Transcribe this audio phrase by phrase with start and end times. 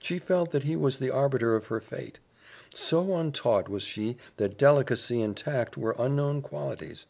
[0.00, 2.18] She felt that he was the arbiter of her fate.
[2.72, 7.04] So untaught was she that delicacy and tact were unknown qualities.